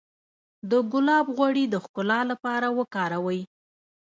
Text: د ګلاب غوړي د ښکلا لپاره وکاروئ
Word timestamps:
د 0.69 0.71
ګلاب 0.91 1.25
غوړي 1.35 1.65
د 1.69 1.75
ښکلا 1.83 2.19
لپاره 2.31 2.67
وکاروئ 2.77 3.41